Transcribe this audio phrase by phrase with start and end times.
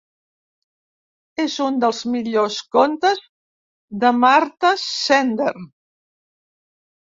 [1.43, 3.21] És un dels millors contes
[4.05, 5.55] de Marta Sender.